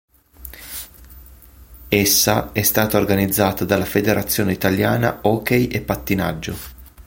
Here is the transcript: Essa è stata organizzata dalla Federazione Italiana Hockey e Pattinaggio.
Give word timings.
Essa 1.89 2.51
è 2.53 2.63
stata 2.63 2.97
organizzata 2.97 3.65
dalla 3.65 3.85
Federazione 3.85 4.51
Italiana 4.51 5.19
Hockey 5.21 5.67
e 5.67 5.81
Pattinaggio. 5.81 6.55